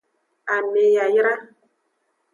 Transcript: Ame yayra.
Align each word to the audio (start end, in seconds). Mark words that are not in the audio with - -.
Ame 0.55 0.83
yayra. 0.95 1.33